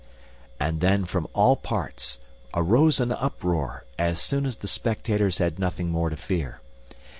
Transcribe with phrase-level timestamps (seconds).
[0.59, 2.17] And then from all parts
[2.55, 6.59] arose an uproar, as soon as the spectators had nothing more to fear.